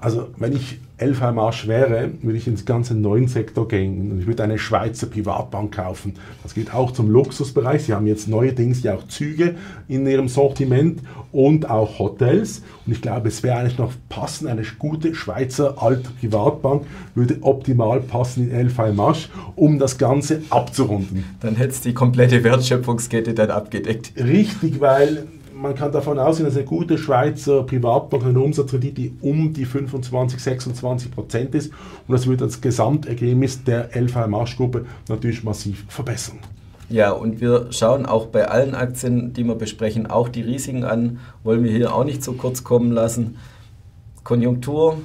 Also 0.00 0.28
wenn 0.36 0.52
ich 0.52 0.78
LVMH 1.00 1.66
wäre, 1.66 2.10
würde 2.22 2.38
ich 2.38 2.46
ins 2.46 2.64
ganze 2.64 2.94
neuen 2.94 3.26
Sektor 3.26 3.66
gehen 3.66 4.12
und 4.12 4.20
ich 4.20 4.28
würde 4.28 4.44
eine 4.44 4.60
Schweizer 4.60 5.08
Privatbank 5.08 5.74
kaufen. 5.74 6.14
Das 6.44 6.54
geht 6.54 6.72
auch 6.72 6.92
zum 6.92 7.10
Luxusbereich. 7.10 7.82
Sie 7.82 7.94
haben 7.94 8.06
jetzt 8.06 8.28
neuerdings 8.28 8.84
ja 8.84 8.94
auch 8.94 9.08
Züge 9.08 9.56
in 9.88 10.06
ihrem 10.06 10.28
Sortiment 10.28 11.00
und 11.32 11.68
auch 11.68 11.98
Hotels. 11.98 12.62
Und 12.86 12.92
ich 12.92 13.02
glaube, 13.02 13.26
es 13.26 13.42
wäre 13.42 13.58
eigentlich 13.58 13.78
noch 13.78 13.92
passend, 14.08 14.48
eine 14.48 14.62
gute 14.78 15.16
Schweizer 15.16 15.82
alte 15.82 16.10
Privatbank 16.20 16.84
würde 17.16 17.38
optimal 17.40 17.98
passen 17.98 18.48
in 18.48 18.68
LVMH, 18.68 19.30
um 19.56 19.80
das 19.80 19.98
Ganze 19.98 20.42
abzurunden. 20.50 21.24
Dann 21.40 21.56
hätte 21.56 21.70
es 21.70 21.80
die 21.80 21.92
komplette 21.92 22.44
Wertschöpfungskette 22.44 23.34
dann 23.34 23.50
abgedeckt. 23.50 24.12
Richtig, 24.16 24.80
weil 24.80 25.26
man 25.60 25.74
kann 25.74 25.92
davon 25.92 26.18
ausgehen, 26.18 26.48
dass 26.48 26.56
eine 26.56 26.64
gute 26.64 26.98
Schweizer 26.98 27.64
Privatbank 27.64 28.24
eine 28.24 28.40
Umsatzrendite 28.40 29.10
um 29.20 29.52
die 29.52 29.64
25, 29.64 30.40
26 30.40 31.10
Prozent 31.10 31.54
ist 31.54 31.72
und 32.06 32.14
das 32.14 32.26
würde 32.26 32.46
das 32.46 32.60
Gesamtergebnis 32.60 33.64
der 33.64 33.90
LVMH-Gruppe 33.94 34.86
natürlich 35.08 35.42
massiv 35.42 35.84
verbessern. 35.88 36.38
Ja, 36.90 37.10
und 37.10 37.40
wir 37.40 37.66
schauen 37.70 38.06
auch 38.06 38.26
bei 38.26 38.48
allen 38.48 38.74
Aktien, 38.74 39.34
die 39.34 39.44
wir 39.44 39.56
besprechen, 39.56 40.06
auch 40.06 40.28
die 40.28 40.40
Risiken 40.40 40.84
an. 40.84 41.18
Wollen 41.44 41.62
wir 41.62 41.70
hier 41.70 41.94
auch 41.94 42.04
nicht 42.04 42.22
zu 42.22 42.32
kurz 42.32 42.64
kommen 42.64 42.92
lassen. 42.92 43.36
Konjunktur, 44.24 44.96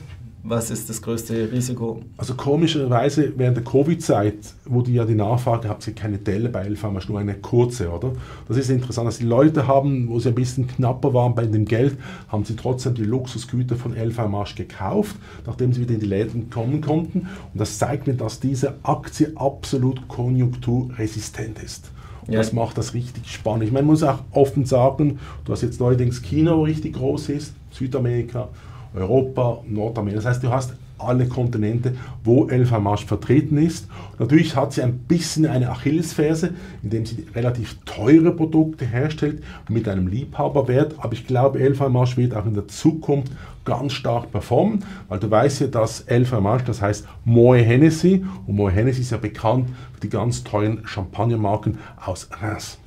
was 0.45 0.69
ist 0.69 0.89
das 0.89 1.01
größte 1.01 1.51
Risiko? 1.53 2.01
Also 2.17 2.35
komischerweise 2.35 3.31
während 3.37 3.55
der 3.55 3.63
Covid-Zeit, 3.63 4.35
wo 4.65 4.81
die 4.81 4.93
ja 4.95 5.05
die 5.05 5.15
Nachfrage, 5.15 5.69
habt 5.69 5.87
ihr 5.87 5.95
keine 5.95 6.17
Delle 6.17 6.49
bei 6.49 6.67
LVMH, 6.67 7.07
nur 7.07 7.19
eine 7.19 7.35
kurze, 7.35 7.89
oder? 7.89 8.11
Das 8.49 8.57
ist 8.57 8.69
interessant, 8.69 9.07
dass 9.07 9.19
die 9.19 9.25
Leute 9.25 9.67
haben, 9.67 10.09
wo 10.09 10.19
sie 10.19 10.29
ein 10.29 10.35
bisschen 10.35 10.67
knapper 10.67 11.13
waren 11.13 11.33
bei 11.33 11.45
dem 11.45 11.63
Geld, 11.63 11.97
haben 12.27 12.43
sie 12.43 12.57
trotzdem 12.57 12.93
die 12.93 13.05
Luxusgüter 13.05 13.77
von 13.77 13.95
LVMH 13.95 14.55
gekauft, 14.57 15.15
nachdem 15.45 15.71
sie 15.71 15.79
wieder 15.79 15.93
in 15.93 16.01
die 16.01 16.07
Läden 16.07 16.49
kommen 16.49 16.81
konnten. 16.81 17.19
Und 17.19 17.59
das 17.59 17.77
zeigt 17.77 18.07
mir, 18.07 18.15
dass 18.15 18.41
diese 18.41 18.75
Aktie 18.83 19.31
absolut 19.35 20.09
konjunkturresistent 20.09 21.63
ist. 21.63 21.89
Und 22.27 22.33
ja. 22.33 22.39
das 22.39 22.51
macht 22.51 22.77
das 22.77 22.93
richtig 22.93 23.31
spannend. 23.31 23.63
Ich 23.63 23.71
meine, 23.71 23.85
man 23.85 23.93
muss 23.93 24.03
auch 24.03 24.19
offen 24.31 24.65
sagen, 24.65 25.19
du 25.45 25.53
hast 25.53 25.61
jetzt 25.61 25.79
neuerdings 25.79 26.21
China, 26.21 26.57
wo 26.57 26.63
richtig 26.63 26.95
groß 26.95 27.29
ist, 27.29 27.53
Südamerika, 27.71 28.49
Europa, 28.95 29.63
Nordamerika. 29.67 30.21
Das 30.21 30.25
heißt, 30.25 30.43
du 30.43 30.51
hast 30.51 30.73
alle 30.97 31.27
Kontinente, 31.27 31.95
wo 32.23 32.47
LVMH 32.47 32.97
vertreten 33.07 33.57
ist. 33.57 33.87
Natürlich 34.19 34.55
hat 34.55 34.73
sie 34.73 34.81
ein 34.81 34.99
bisschen 34.99 35.45
eine 35.45 35.69
Achillesferse, 35.69 36.53
indem 36.81 37.05
sie 37.05 37.25
relativ 37.35 37.77
teure 37.85 38.31
Produkte 38.31 38.85
herstellt 38.85 39.43
mit 39.69 39.87
einem 39.87 40.07
Liebhaberwert. 40.07 40.95
Aber 40.99 41.13
ich 41.13 41.27
glaube, 41.27 41.59
LVMH 41.59 42.17
wird 42.17 42.35
auch 42.35 42.45
in 42.45 42.53
der 42.53 42.67
Zukunft 42.67 43.31
ganz 43.65 43.93
stark 43.93 44.31
performen, 44.31 44.83
weil 45.07 45.19
du 45.19 45.31
weißt 45.31 45.61
ja, 45.61 45.67
dass 45.67 46.05
LVMH, 46.09 46.63
das 46.65 46.81
heißt 46.81 47.07
Moe 47.23 47.57
Hennessy, 47.57 48.25
und 48.45 48.55
Moe 48.55 48.71
Hennessy 48.71 49.01
ist 49.01 49.11
ja 49.11 49.17
bekannt 49.17 49.69
für 49.93 50.01
die 50.01 50.09
ganz 50.09 50.43
teuren 50.43 50.81
Champagnermarken 50.85 51.77
aus 52.05 52.29
Reims. 52.41 52.77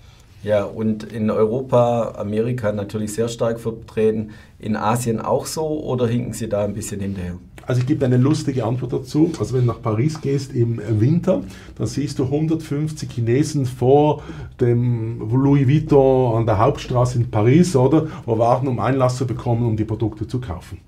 Ja, 0.43 0.65
und 0.65 1.03
in 1.03 1.31
Europa, 1.31 2.15
Amerika 2.19 2.71
natürlich 2.71 3.15
sehr 3.15 3.29
stark 3.29 3.59
vertreten. 3.59 4.31
In 4.59 4.75
Asien 4.75 5.21
auch 5.21 5.45
so 5.47 5.67
oder 5.85 6.07
hinken 6.07 6.33
Sie 6.33 6.49
da 6.49 6.65
ein 6.65 6.73
bisschen 6.73 7.01
hinterher? 7.01 7.37
Also 7.67 7.81
ich 7.81 7.87
gebe 7.87 8.05
eine 8.05 8.17
lustige 8.17 8.65
Antwort 8.65 8.93
dazu. 8.93 9.33
Also 9.39 9.55
wenn 9.55 9.63
du 9.63 9.67
nach 9.67 9.83
Paris 9.83 10.21
gehst 10.21 10.55
im 10.55 10.81
Winter, 11.01 11.43
dann 11.77 11.87
siehst 11.87 12.19
du 12.19 12.25
150 12.25 13.11
Chinesen 13.11 13.67
vor 13.67 14.23
dem 14.61 15.19
Louis 15.19 15.69
Vuitton 15.69 16.39
an 16.39 16.47
der 16.47 16.59
Hauptstraße 16.59 17.19
in 17.19 17.31
Paris, 17.31 17.75
oder? 17.77 18.07
Wo 18.25 18.39
warten, 18.39 18.69
um 18.69 18.79
Einlass 18.79 19.17
zu 19.17 19.27
bekommen, 19.27 19.67
um 19.67 19.77
die 19.77 19.85
Produkte 19.85 20.27
zu 20.27 20.41
kaufen. 20.41 20.79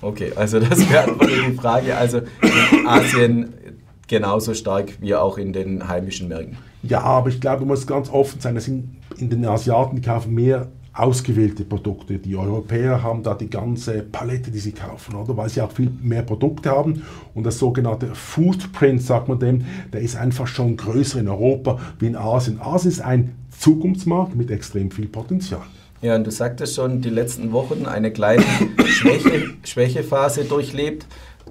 Okay, 0.00 0.32
also 0.34 0.58
das 0.58 0.90
wäre 0.90 1.14
die 1.20 1.52
Frage. 1.52 1.96
Also 1.96 2.18
in 2.18 2.86
Asien 2.86 3.52
genauso 4.08 4.54
stark 4.54 5.00
wie 5.00 5.14
auch 5.14 5.38
in 5.38 5.52
den 5.52 5.86
heimischen 5.86 6.28
Märkten. 6.28 6.56
Ja, 6.82 7.02
aber 7.02 7.28
ich 7.28 7.40
glaube, 7.40 7.60
man 7.60 7.68
muss 7.68 7.86
ganz 7.86 8.10
offen 8.10 8.40
sein, 8.40 8.56
das 8.56 8.64
sind 8.64 8.96
in 9.18 9.30
den 9.30 9.44
Asiaten 9.46 10.00
kaufen 10.00 10.34
mehr 10.34 10.68
ausgewählte 10.94 11.64
Produkte. 11.64 12.18
Die 12.18 12.36
Europäer 12.36 13.02
haben 13.02 13.22
da 13.22 13.34
die 13.34 13.48
ganze 13.48 14.02
Palette, 14.02 14.50
die 14.50 14.58
sie 14.58 14.72
kaufen, 14.72 15.14
oder? 15.14 15.36
Weil 15.36 15.48
sie 15.48 15.62
auch 15.62 15.72
viel 15.72 15.90
mehr 16.02 16.22
Produkte 16.22 16.70
haben. 16.70 17.02
Und 17.34 17.44
das 17.44 17.58
sogenannte 17.58 18.14
Footprint, 18.14 19.02
sagt 19.02 19.28
man 19.28 19.38
dem, 19.38 19.64
der 19.92 20.02
ist 20.02 20.16
einfach 20.16 20.46
schon 20.46 20.76
größer 20.76 21.20
in 21.20 21.28
Europa 21.28 21.78
wie 21.98 22.06
in 22.06 22.16
Asien. 22.16 22.60
Asien 22.60 22.92
ist 22.92 23.00
ein 23.00 23.34
Zukunftsmarkt 23.58 24.34
mit 24.34 24.50
extrem 24.50 24.90
viel 24.90 25.08
Potenzial. 25.08 25.62
Ja, 26.02 26.16
und 26.16 26.26
du 26.26 26.30
sagtest 26.30 26.74
schon, 26.74 27.00
die 27.00 27.10
letzten 27.10 27.52
Wochen 27.52 27.86
eine 27.86 28.12
kleine 28.12 28.42
Schwäche, 28.86 29.50
Schwächephase 29.64 30.44
durchlebt. 30.44 31.06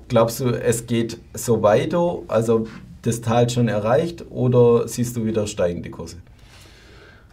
Glaubst 0.07 0.41
du, 0.41 0.49
es 0.49 0.85
geht 0.85 1.17
so 1.33 1.63
weiter? 1.63 2.19
Also 2.27 2.67
das 3.01 3.21
Tal 3.21 3.49
schon 3.49 3.69
erreicht 3.69 4.25
oder 4.29 4.87
siehst 4.87 5.15
du 5.15 5.25
wieder 5.25 5.47
steigende 5.47 5.89
Kurse? 5.89 6.17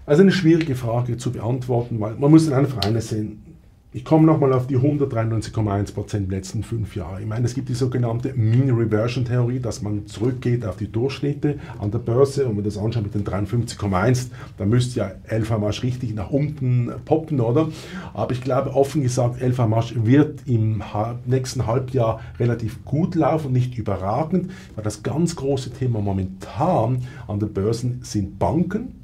Also 0.09 0.23
eine 0.23 0.33
schwierige 0.33 0.75
Frage 0.75 1.19
zu 1.19 1.33
beantworten, 1.33 2.01
weil 2.01 2.15
man 2.15 2.31
muss 2.31 2.51
einfach 2.51 2.79
eines 2.79 3.11
sehen. 3.11 3.43
Ich 3.93 4.07
komme 4.07 4.27
nochmal 4.27 4.55
auf 4.55 4.67
die 4.67 4.79
193,1% 4.79 6.15
in 6.17 6.23
den 6.23 6.31
letzten 6.31 6.63
fünf 6.63 6.97
Jahren. 6.97 7.21
Ich 7.21 7.29
meine, 7.29 7.45
es 7.45 7.53
gibt 7.53 7.69
die 7.69 7.75
sogenannte 7.75 8.33
Mean 8.33 8.71
Reversion 8.71 9.27
Theorie, 9.27 9.61
dass 9.61 9.83
man 9.83 10.07
zurückgeht 10.07 10.65
auf 10.65 10.79
die 10.79 10.91
Durchschnitte 10.91 11.59
an 11.79 11.91
der 11.91 11.99
Börse 11.99 12.47
und 12.47 12.57
wenn 12.57 12.65
das 12.65 12.79
anschaut 12.79 13.03
mit 13.03 13.15
den 13.15 13.25
53,1, 13.25 14.29
dann 14.57 14.71
müsste 14.71 15.01
ja 15.01 15.13
Elfamarsch 15.25 15.83
richtig 15.83 16.15
nach 16.15 16.31
unten 16.31 16.91
poppen, 17.05 17.39
oder? 17.41 17.69
Aber 18.15 18.33
ich 18.33 18.41
glaube, 18.41 18.75
offen 18.75 19.03
gesagt, 19.03 19.43
Elfamarsch 19.43 19.93
wird 19.95 20.41
im 20.47 20.83
nächsten 21.27 21.67
Halbjahr 21.67 22.23
relativ 22.39 22.83
gut 22.87 23.15
laufen, 23.15 23.53
nicht 23.53 23.77
überragend, 23.77 24.53
weil 24.75 24.85
das 24.85 25.03
ganz 25.03 25.37
große 25.37 25.71
Thema 25.71 26.01
momentan 26.01 27.03
an 27.27 27.41
den 27.41 27.53
Börsen 27.53 28.01
sind 28.05 28.39
Banken 28.39 28.95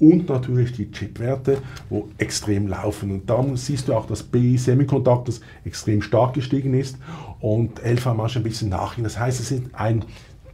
und 0.00 0.28
natürlich 0.28 0.72
die 0.72 0.90
Chipwerte, 0.90 1.58
wo 1.90 2.08
extrem 2.18 2.68
laufen. 2.68 3.10
Und 3.10 3.28
da 3.28 3.44
siehst 3.54 3.88
du 3.88 3.94
auch, 3.94 4.06
dass 4.06 4.22
BI 4.22 4.56
Semiconductors 4.56 5.40
extrem 5.64 6.02
stark 6.02 6.34
gestiegen 6.34 6.74
ist 6.74 6.98
und 7.40 7.80
LVMH 7.84 8.36
ein 8.36 8.42
bisschen 8.42 8.68
nachhin. 8.68 9.04
Das 9.04 9.18
heißt, 9.18 9.40
es 9.40 9.50
ist 9.50 9.64
ein 9.72 10.04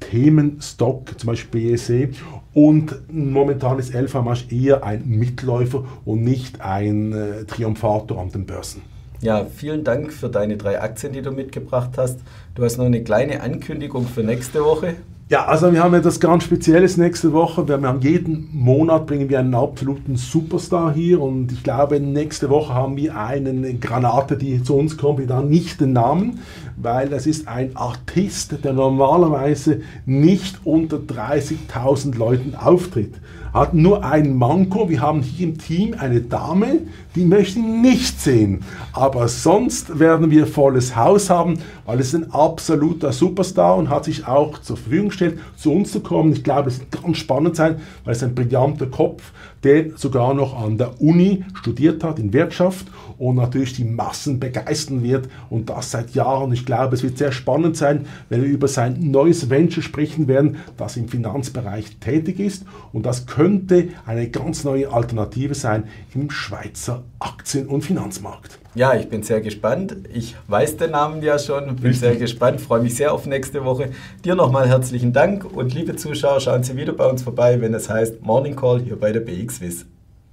Themenstock, 0.01 1.19
zum 1.19 1.29
Beispiel 1.29 1.73
BSE, 1.73 2.09
und 2.53 2.95
momentan 3.13 3.79
ist 3.79 3.95
LVMH 3.95 4.51
eher 4.51 4.85
ein 4.85 5.03
Mitläufer 5.07 5.85
und 6.05 6.23
nicht 6.23 6.61
ein 6.61 7.13
äh, 7.13 7.45
Triumphator 7.45 8.21
an 8.21 8.31
den 8.31 8.47
Börsen. 8.47 8.83
Ja, 9.21 9.47
vielen 9.47 9.85
Dank 9.85 10.13
für 10.13 10.29
deine 10.29 10.57
drei 10.57 10.81
Aktien, 10.81 11.13
die 11.13 11.23
du 11.23 11.31
mitgebracht 11.31 11.93
hast. 11.97 12.21
Du 12.55 12.63
hast 12.63 12.77
noch 12.77 12.85
eine 12.85 13.03
kleine 13.03 13.41
Ankündigung 13.41 14.07
für 14.07 14.23
nächste 14.23 14.65
Woche. 14.65 14.97
Ja, 15.31 15.47
also 15.47 15.73
wir 15.73 15.83
haben 15.83 15.95
etwas 15.95 16.21
ganz 16.21 16.45
Spezielles 16.45 16.99
nächste 16.99 17.33
Woche. 17.33 17.67
Wir 17.67 17.81
haben 17.81 18.03
jeden 18.03 18.51
Monat 18.53 19.07
bringen 19.07 19.31
wir 19.31 19.39
einen 19.39 19.55
absoluten 19.55 20.17
Superstar 20.17 20.93
hier 20.93 21.19
und 21.23 21.51
ich 21.51 21.63
glaube, 21.63 21.99
nächste 21.99 22.51
Woche 22.51 22.75
haben 22.75 22.99
wir 22.99 23.17
eine 23.17 23.73
Granate, 23.73 24.37
die 24.37 24.63
zu 24.63 24.77
uns 24.77 24.99
kommt, 24.99 25.21
wir 25.21 25.27
dann 25.27 25.49
nicht 25.49 25.81
den 25.81 25.95
Namen, 25.95 26.41
weil 26.77 27.11
es 27.15 27.27
ist 27.27 27.49
ein 27.49 27.75
Artist, 27.75 28.63
der 28.65 28.75
normalerweise 28.75 29.81
nicht 30.05 30.59
unter 30.65 30.99
30.000 30.99 32.19
Leuten 32.19 32.55
auftritt 32.55 33.15
hat 33.55 33.73
nur 33.73 34.05
ein 34.05 34.37
Manko. 34.37 34.89
Wir 34.89 35.01
haben 35.01 35.23
hier 35.23 35.47
im 35.47 35.59
Team 35.59 35.95
eine 35.97 36.21
Dame, 36.21 36.81
die 37.15 37.25
möchte 37.25 37.61
nicht 37.61 38.21
sehen. 38.21 38.65
Aber 38.93 39.29
sonst 39.29 40.01
werden 40.01 40.33
wir 40.33 40.49
volles 40.49 40.97
Haus 40.97 41.31
haben, 41.31 41.59
weil 41.87 42.01
es 42.01 42.15
ein 42.15 42.33
absoluter 42.33 43.13
Superstar 43.13 43.77
und 43.77 43.89
hat 43.89 44.07
sich 44.07 44.27
auch 44.27 44.59
zur 44.59 44.77
Verfügung 44.77 45.09
gestellt, 45.09 45.39
zu 45.57 45.73
uns 45.73 45.93
zu 45.93 46.01
kommen. 46.01 46.33
Ich 46.33 46.43
glaube, 46.43 46.69
es 46.69 46.81
wird 46.81 46.91
ganz 46.91 47.17
spannend 47.17 47.55
sein, 47.55 47.77
weil 48.05 48.15
es 48.15 48.23
ein 48.25 48.35
brillanter 48.35 48.87
Kopf, 48.87 49.23
der 49.65 49.97
sogar 49.97 50.35
noch 50.35 50.61
an 50.63 50.79
der 50.79 51.01
Uni 51.01 51.45
studiert 51.55 52.05
hat 52.05 52.19
in 52.19 52.33
Wirtschaft 52.33 52.87
und 53.19 53.37
natürlich 53.37 53.75
die 53.75 53.85
Massen 53.85 54.39
begeistern 54.39 55.03
wird 55.03 55.29
und 55.51 55.71
das 55.71 55.91
seit 55.91 56.15
Jahren. 56.15 56.53
Ich 56.53 56.67
glaube, 56.67 56.95
es 56.95 57.03
wird 57.03 57.19
sehr 57.19 57.33
spannend 57.33 57.77
sein, 57.77 58.07
wenn 58.29 58.43
wir 58.43 58.49
über 58.49 58.69
sein 58.69 59.11
neues 59.11 59.51
Venture 59.51 59.83
sprechen 59.83 60.29
werden, 60.29 60.57
das 60.77 60.97
im 60.97 61.09
Finanzbereich 61.09 61.97
tätig 61.97 62.41
ist 62.41 62.65
und 62.93 63.07
das 63.07 63.27
könnte 63.27 63.89
eine 64.07 64.29
ganz 64.29 64.65
neue 64.65 64.93
Alternative 64.93 65.55
sein 65.55 65.85
im 66.15 66.31
Schweizer 66.31 67.03
Aktien- 67.19 67.69
und 67.69 67.83
Finanzmarkt. 67.83 68.59
Ja, 68.77 68.95
ich 68.95 69.09
bin 69.09 69.23
sehr 69.23 69.41
gespannt. 69.41 69.97
Ich 70.13 70.35
weiß 70.49 70.77
den 70.79 70.91
Namen 70.91 71.23
ja 71.23 71.39
schon, 71.39 71.67
bin 71.77 71.77
Richtig. 71.77 71.99
sehr 72.01 72.17
gespannt, 72.17 72.61
freue 72.61 72.81
mich 72.83 72.97
sehr 72.97 73.13
auf 73.13 73.25
nächste 73.25 73.65
Woche. 73.65 73.91
Dir 74.25 74.35
nochmal 74.35 74.69
herzlichen 74.69 75.13
Dank 75.13 75.45
und 75.45 75.73
liebe 75.73 75.95
Zuschauer, 75.95 76.41
schauen 76.41 76.65
Sie 76.65 76.77
wieder 76.77 76.93
bei 76.93 77.07
uns 77.07 77.23
vorbei, 77.23 77.61
wenn 77.61 77.73
es 77.73 77.89
heißt 77.89 78.23
Morning 78.23 78.57
Call 78.57 78.81
hier 78.81 78.99
bei 78.99 79.13
der 79.13 79.21
BXWIS. 79.21 79.87